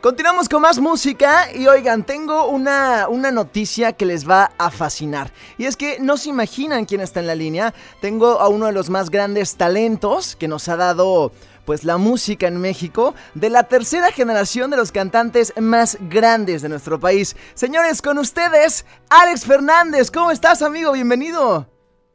[0.00, 5.30] Continuamos con más música y oigan, tengo una, una noticia que les va a fascinar.
[5.58, 7.74] Y es que no se imaginan quién está en la línea.
[8.00, 11.32] Tengo a uno de los más grandes talentos que nos ha dado
[11.66, 16.70] pues la música en México de la tercera generación de los cantantes más grandes de
[16.70, 17.36] nuestro país.
[17.52, 20.10] Señores, con ustedes, Alex Fernández.
[20.10, 20.92] ¿Cómo estás, amigo?
[20.92, 21.66] Bienvenido.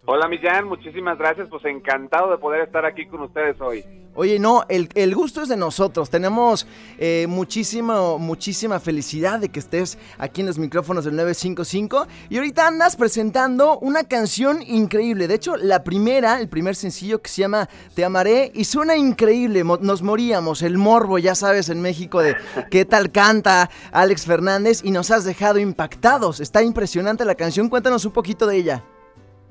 [0.05, 4.04] Hola Millán, muchísimas gracias, pues encantado de poder estar aquí con ustedes hoy.
[4.17, 6.65] Oye, no, el, gusto es de nosotros, tenemos
[6.97, 12.65] eh, muchísimo, muchísima felicidad de que estés aquí en los micrófonos del 955 y ahorita
[12.65, 17.67] andas presentando una canción increíble, de hecho la primera, el primer sencillo que se llama
[17.93, 22.37] Te amaré y suena increíble, nos moríamos, el morbo, ya sabes, en México de
[22.71, 28.05] qué tal canta Alex Fernández y nos has dejado impactados, está impresionante la canción, cuéntanos
[28.05, 28.83] un poquito de ella.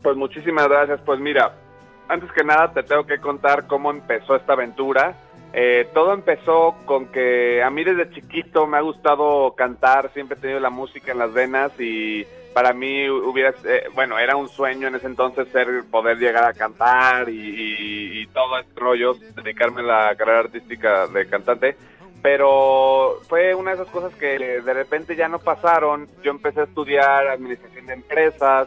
[0.02, 1.01] Pues muchísimas gracias.
[1.04, 1.63] Pues mira,
[2.09, 5.15] antes que nada te tengo que contar cómo empezó esta aventura.
[5.52, 10.41] Eh, todo empezó con que a mí desde chiquito me ha gustado cantar, siempre he
[10.41, 14.88] tenido la música en las venas y para mí hubiera, eh, bueno, era un sueño
[14.88, 19.85] en ese entonces ser, poder llegar a cantar y, y todo este rollo, dedicarme a
[19.85, 21.77] la carrera artística de cantante
[22.24, 26.09] pero fue una de esas cosas que de repente ya no pasaron.
[26.23, 28.66] Yo empecé a estudiar administración de empresas,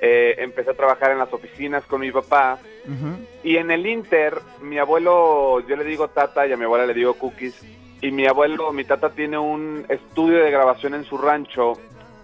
[0.00, 2.58] eh, empecé a trabajar en las oficinas con mi papá.
[3.42, 6.94] Y en el Inter, mi abuelo, yo le digo tata y a mi abuela le
[6.94, 7.64] digo cookies.
[8.00, 11.72] Y mi abuelo, mi tata tiene un estudio de grabación en su rancho.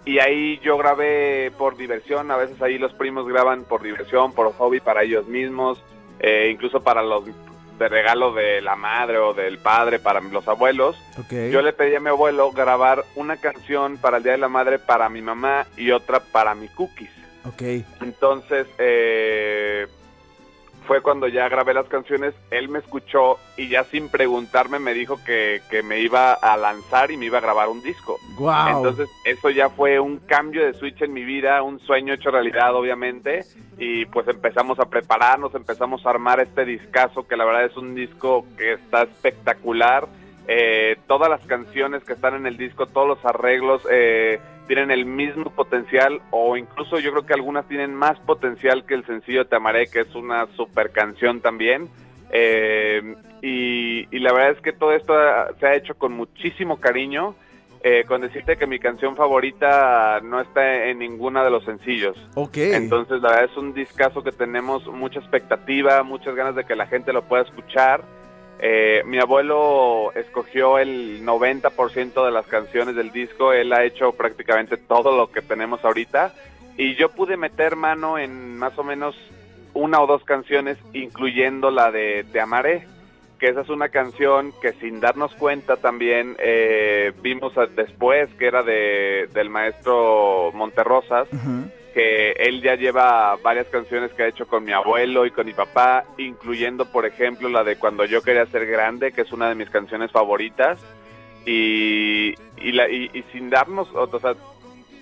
[0.04, 2.30] Y ahí yo grabé por diversión.
[2.30, 5.82] A veces ahí los primos graban por diversión, por hobby, para ellos mismos.
[6.20, 7.24] Eh, incluso para los
[7.78, 10.96] de regalo de la madre o del padre para los abuelos.
[11.50, 14.78] Yo le pedí a mi abuelo grabar una canción para el Día de la Madre
[14.78, 17.10] para mi mamá y otra para mi cookies.
[17.44, 17.62] Ok.
[18.00, 19.86] Entonces, eh,
[20.86, 25.18] fue cuando ya grabé las canciones, él me escuchó y ya sin preguntarme me dijo
[25.24, 28.18] que, me iba a lanzar y me iba a grabar un disco.
[28.38, 28.76] Wow.
[28.76, 32.74] Entonces eso ya fue un cambio de switch en mi vida, un sueño hecho realidad
[32.74, 33.44] obviamente
[33.78, 37.94] y pues empezamos a prepararnos, empezamos a armar este discazo que la verdad es un
[37.94, 40.08] disco que está espectacular.
[40.48, 45.04] Eh, todas las canciones que están en el disco, todos los arreglos, eh, tienen el
[45.04, 49.56] mismo potencial o incluso yo creo que algunas tienen más potencial que el sencillo Te
[49.56, 51.88] Amaré, que es una super canción también.
[52.32, 55.14] Eh, y, la verdad es que todo esto
[55.60, 57.34] se ha hecho con muchísimo cariño.
[57.84, 62.16] Eh, con decirte que mi canción favorita no está en ninguna de los sencillos.
[62.36, 62.58] Ok.
[62.58, 66.86] Entonces, la verdad es un discazo que tenemos mucha expectativa, muchas ganas de que la
[66.86, 68.04] gente lo pueda escuchar.
[68.64, 74.76] Eh, mi abuelo escogió el 90% de las canciones del disco, él ha hecho prácticamente
[74.76, 76.32] todo lo que tenemos ahorita.
[76.76, 79.16] Y yo pude meter mano en más o menos
[79.74, 82.86] una o dos canciones, incluyendo la de Te Amaré,
[83.40, 88.62] que esa es una canción que sin darnos cuenta también eh, vimos después que era
[88.62, 91.26] de, del maestro Monterrosas
[91.92, 95.52] que él ya lleva varias canciones que ha hecho con mi abuelo y con mi
[95.52, 99.54] papá, incluyendo, por ejemplo, la de Cuando yo quería ser grande, que es una de
[99.54, 100.78] mis canciones favoritas.
[101.44, 104.34] Y, y, la, y, sin darnos, o sea,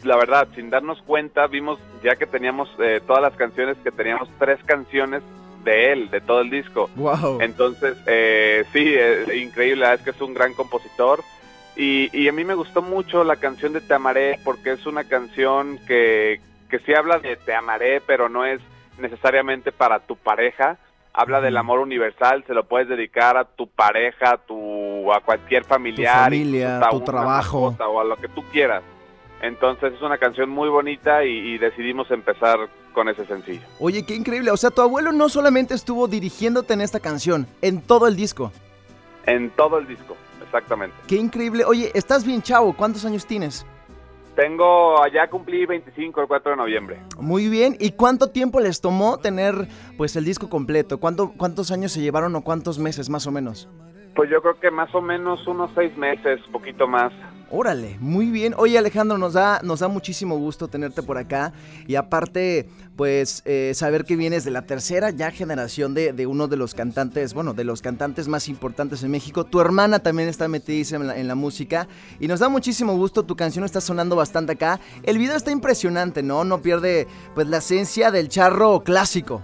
[0.05, 4.29] la verdad, sin darnos cuenta, vimos ya que teníamos eh, todas las canciones, que teníamos
[4.39, 5.23] tres canciones
[5.65, 6.89] de él, de todo el disco.
[6.97, 7.41] Wow.
[7.41, 11.23] Entonces, eh, sí, es increíble, es que es un gran compositor.
[11.77, 15.05] Y, y, a mí me gustó mucho la canción de Te Amaré porque es una
[15.05, 16.41] canción que,
[16.71, 18.61] que sí habla de te amaré, pero no es
[18.99, 20.79] necesariamente para tu pareja.
[21.13, 25.65] Habla del amor universal, se lo puedes dedicar a tu pareja, a, tu, a cualquier
[25.65, 28.83] familiar, tu familia, a tu trabajo o a lo que tú quieras.
[29.43, 32.59] Entonces es una canción muy bonita y, decidimos empezar
[32.93, 33.67] con ese sencillo.
[33.79, 34.51] Oye, qué increíble.
[34.51, 38.53] O sea, tu abuelo no solamente estuvo dirigiéndote en esta canción, en todo el disco.
[39.27, 40.97] En todo el disco, exactamente.
[41.09, 41.65] Qué increíble.
[41.65, 42.75] Oye, estás bien chavo.
[42.75, 43.67] ¿Cuántos años tienes?
[44.41, 46.97] Tengo, allá cumplí 25 el 4 de noviembre.
[47.19, 50.99] Muy bien, ¿y cuánto tiempo les tomó tener pues el disco completo?
[50.99, 53.69] ¿Cuánto, ¿Cuántos años se llevaron o cuántos meses más o menos?
[54.15, 57.13] Pues yo creo que más o menos unos seis meses, poquito más.
[57.53, 58.55] Órale, muy bien.
[58.57, 61.53] Oye Alejandro, nos da, nos da muchísimo gusto tenerte por acá
[61.89, 66.47] y aparte, pues eh, saber que vienes de la tercera ya generación de, de, uno
[66.47, 69.45] de los cantantes, bueno, de los cantantes más importantes en México.
[69.45, 71.89] Tu hermana también está metida en en la música
[72.21, 73.25] y nos da muchísimo gusto.
[73.25, 74.79] Tu canción está sonando bastante acá.
[75.03, 76.45] El video está impresionante, ¿no?
[76.45, 79.43] No pierde pues la esencia del charro clásico.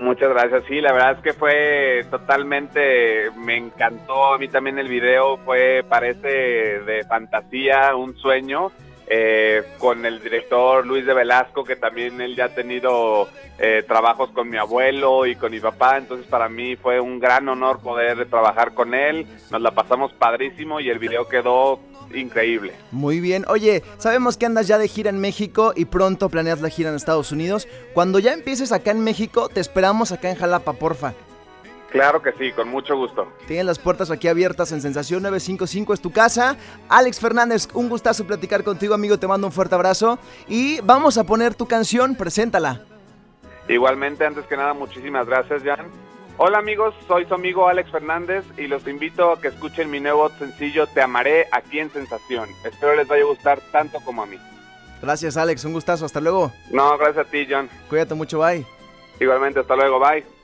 [0.00, 0.64] Muchas gracias.
[0.66, 4.32] Sí, la verdad es que fue totalmente, me encantó.
[4.32, 8.72] A mí también el video fue, parece de fantasía, un sueño.
[9.12, 13.28] Eh, con el director Luis de Velasco, que también él ya ha tenido
[13.58, 17.48] eh, trabajos con mi abuelo y con mi papá, entonces para mí fue un gran
[17.48, 21.80] honor poder trabajar con él, nos la pasamos padrísimo y el video quedó
[22.14, 22.72] increíble.
[22.92, 26.68] Muy bien, oye, sabemos que andas ya de gira en México y pronto planeas la
[26.68, 27.66] gira en Estados Unidos.
[27.94, 31.14] Cuando ya empieces acá en México, te esperamos acá en Jalapa, porfa.
[31.90, 33.26] Claro que sí, con mucho gusto.
[33.46, 36.56] Tienen las puertas aquí abiertas en Sensación 955, es tu casa.
[36.88, 40.18] Alex Fernández, un gustazo platicar contigo, amigo, te mando un fuerte abrazo.
[40.48, 42.82] Y vamos a poner tu canción, preséntala.
[43.68, 45.86] Igualmente, antes que nada, muchísimas gracias, Jan.
[46.42, 50.30] Hola amigos, soy su amigo Alex Fernández y los invito a que escuchen mi nuevo
[50.38, 52.48] sencillo Te amaré aquí en Sensación.
[52.64, 54.38] Espero les vaya a gustar tanto como a mí.
[55.02, 56.50] Gracias Alex, un gustazo, hasta luego.
[56.70, 57.68] No, gracias a ti, John.
[57.90, 58.64] Cuídate mucho, bye.
[59.20, 60.39] Igualmente, hasta luego, bye.